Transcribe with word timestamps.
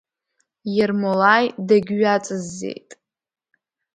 Ермолаи 0.83 1.47
дагьҩаҵыззеит. 1.67 2.89